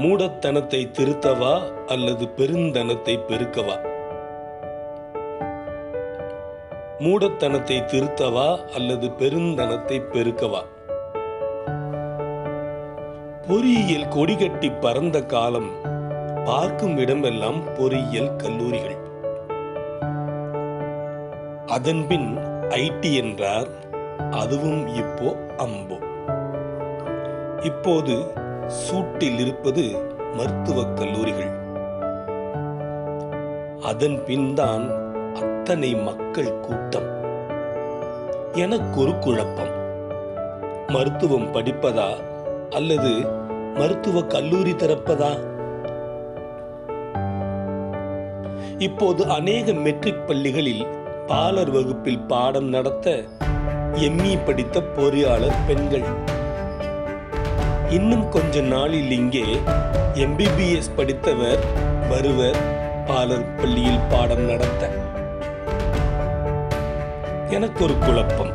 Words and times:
மூடத்தனத்தை 0.00 0.80
திருத்தவா 0.98 1.86
அல்லது 1.86 2.28
பெருந்தனத்தை 2.36 3.18
பெருக்கவா? 3.28 3.76
மூடத்தனத்தை 6.98 7.78
திருத்தவா 7.84 8.70
அல்லது 8.74 9.08
பெருந்தனத்தை 9.08 9.98
பெருக்கவா? 10.12 10.62
பொறியியல் 13.48 14.08
கொடிகட்டி 14.08 14.80
பறந்த 14.80 15.22
காலம் 15.22 15.70
பார்க்கும் 16.44 16.96
இடமெல்லாம் 16.96 17.74
பொறியியல் 17.74 18.36
கல்லூரிகள். 18.36 18.98
அதன்பின் 21.66 22.36
ஐடி 22.68 23.14
என்றார் 23.14 23.68
அதுவும் 24.30 24.86
இப்போ 24.86 25.36
அம்போ. 25.56 25.98
இப்போது 27.62 28.46
சூட்டில் 28.68 29.38
இருப்பது 29.38 29.96
மருத்துவக் 30.32 30.96
கல்லூரிகள். 30.96 31.50
அதன் 33.82 34.24
பின்தான் 34.24 34.90
அத்தனை 35.34 35.94
மக்கள் 35.94 36.60
கூட்டம். 36.60 37.24
எனக்கு 38.52 39.00
ஒரு 39.00 39.18
குழப்பம். 39.18 39.76
மருத்துவம் 40.86 41.52
படிப்பதா 41.52 42.08
அல்லது 42.70 43.26
மருத்துவ 43.74 44.22
கல்லூரி 44.22 44.72
திறப்பதா? 44.72 45.38
இப்போது 48.78 49.28
அநேக 49.28 49.72
மெட்ரிக் 49.72 50.26
பள்ளிகளில் 50.26 50.86
பாலர் 51.26 51.70
வகுப்பில் 51.70 52.20
பாடம் 52.20 52.68
நடத்த 52.68 53.24
எம்இ 53.92 54.44
படித்த 54.44 54.80
பொறியாளர் 54.80 55.66
பெண்கள். 55.66 56.27
இன்னும் 57.90 58.28
கொஞ்ச 58.28 58.60
நாளில் 58.60 59.10
இங்கே 59.10 59.44
எம்பிபிஎஸ் 60.14 60.94
படித்தவர் 60.96 61.58
வருவர் 62.08 62.56
பாலர் 63.06 63.54
பள்ளியில் 63.54 63.98
பாடம் 64.08 64.40
நடத்த. 64.40 64.90
எனக்கு 67.50 67.84
ஒரு 67.84 67.98
குழப்பம். 67.98 68.52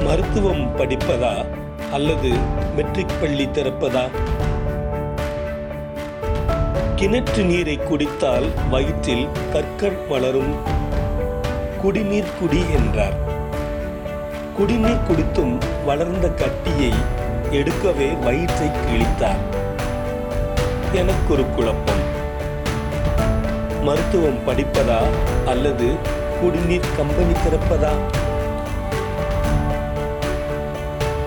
மருத்துவம் 0.00 0.78
படிப்பதா 0.78 1.46
அல்லது 1.92 2.32
மெட்ரிக் 2.76 3.20
பள்ளி 3.20 3.46
திறப்பதா? 3.46 4.08
கிணற்று 6.96 7.44
நீரை 7.44 7.76
குடித்தால் 7.76 8.48
வயிற்றில் 8.70 9.28
கற்கள் 9.52 9.96
வளரும். 10.08 10.54
குடிநீர் 11.80 12.36
குடி 12.40 12.60
என்றார். 12.72 13.14
குடிநீர் 14.56 15.02
குடித்தும் 15.08 15.58
வளர்ந்த 15.84 16.30
கட்டியை 16.30 17.18
எடுக்கவே 17.50 18.18
வயிற்றை 18.18 18.68
கிழித்தார். 18.68 19.40
எனக்கு 20.92 21.32
ஒரு 21.32 21.50
குழப்பம். 21.50 22.02
மருத்துவம் 23.82 24.38
படிப்பதா 24.46 24.98
அல்லது 25.46 25.96
குடிநீர் 26.40 26.96
கம்பெனி 26.96 27.32
திறப்பதா? 27.32 27.92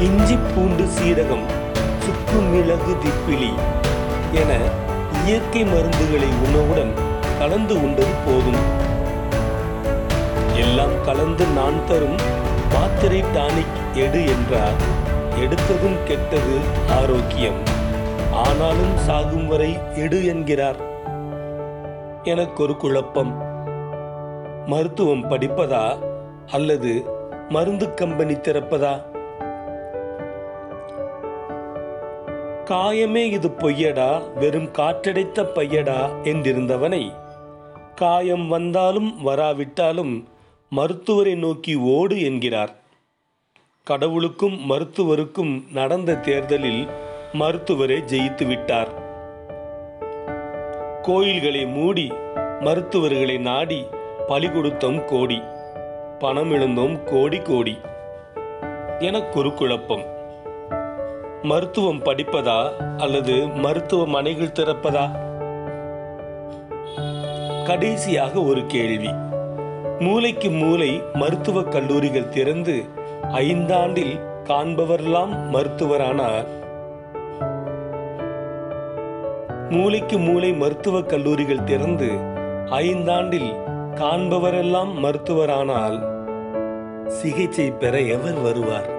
இஞ்சி 0.00 0.38
பூண்டு 0.54 0.82
சீரகம் 0.82 1.46
சுக்கு 2.04 2.40
மிளகு 2.40 2.96
திப்பிலி 3.02 3.52
என 4.32 4.58
இயற்கை 5.24 5.62
மருந்துகளை 5.64 6.28
உணவுடன் 6.48 6.92
கலந்து 7.38 7.82
உண்டது 7.82 8.14
போதும். 8.26 8.62
எல்லாம் 10.54 11.04
கலந்து 11.04 11.44
நான் 11.44 11.86
தரும் 11.86 12.18
மாத்திரை 12.72 13.24
டானிக் 13.34 13.76
எடு 13.94 14.26
என்றார். 14.26 15.04
எடுத்ததும் 15.40 16.02
கெட்டது 16.04 16.58
ஆரோக்கியம். 16.90 17.66
ஆனாலும் 18.32 18.96
சாகும் 18.96 19.46
வரை 19.46 19.78
எடு 19.96 20.26
என்கிறார். 20.26 20.76
எனக்கு 22.22 22.62
ஒரு 22.62 22.76
குழப்பம். 22.76 23.42
மருத்துவம் 24.66 25.30
படிப்பதா 25.30 25.98
அல்லது 26.46 27.04
மருந்து 27.48 27.94
கம்பெனி 27.94 28.32
திறப்பதா? 28.32 29.02
காயமே 32.64 33.24
இது 33.24 33.48
பொய்யடா 33.48 34.22
வெறும் 34.34 34.70
காற்றடைத்த 34.72 35.46
பையடா 35.54 36.10
என்றிருந்தவனை. 36.22 37.12
காயம் 37.94 38.48
வந்தாலும் 38.48 39.22
வராவிட்டாலும் 39.22 40.28
மருத்துவரை 40.68 41.34
நோக்கி 41.34 41.74
ஓடு 41.74 42.20
என்கிறார். 42.20 42.74
கடவுளுக்கும் 43.90 44.70
மருத்துவருக்கும் 44.70 45.64
நடந்த 45.72 46.14
தேர்தலில் 46.14 46.88
மருத்துவரே 47.32 47.98
ஜெயித்து 47.98 48.46
விட்டார். 48.46 48.88
கோயில்களை 51.02 51.66
மூடி 51.66 52.12
மருத்துவர்களை 52.60 53.38
நாடி 53.38 53.86
பலி 54.28 54.46
கொடுத்தோம் 54.46 55.04
கோடி 55.04 55.42
பணம் 56.18 56.50
இழந்தோம் 56.52 57.02
கோடி 57.04 57.38
கோடி. 57.38 57.78
என 58.98 59.22
ஒரு 59.34 59.54
குழப்பம். 59.54 60.04
மருத்துவம் 61.42 62.02
படிப்பதா 62.02 62.70
அல்லது 62.96 63.48
மருத்துவமனைகள் 63.48 64.54
திறப்பதா? 64.54 65.10
கடைசியாக 67.64 68.42
ஒரு 68.42 68.66
கேள்வி. 68.66 69.10
மூளைக்கு 69.98 70.50
மூளை 70.50 71.02
மருத்துவக் 71.12 71.72
கல்லூரிகள் 71.72 72.28
திறந்து 72.28 73.04
ஐந்தாண்டில் 73.36 74.20
காண்பவரெல்லாம் 74.44 75.32
மருத்துவரானார். 75.52 76.46
மூளைக்கு 79.70 80.18
மூளை 80.18 80.52
மருத்துவக் 80.52 81.08
கல்லூரிகள் 81.08 81.64
திறந்து 81.64 82.08
ஐந்தாண்டில் 82.70 83.50
காண்பவரெல்லாம் 83.94 84.92
மருத்துவரானால் 85.02 85.98
சிகிச்சை 87.08 87.70
பெற 87.70 88.00
எவர் 88.00 88.42
வருவார்? 88.42 88.95